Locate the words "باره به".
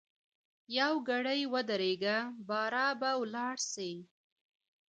2.47-3.11